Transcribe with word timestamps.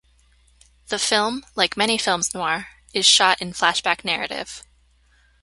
The 0.87 0.97
film, 0.97 1.45
like 1.55 1.77
many 1.77 1.99
films 1.99 2.33
noir, 2.33 2.69
is 2.91 3.05
shot 3.05 3.39
in 3.39 3.53
flashback 3.53 4.03
narrative. 4.03 4.63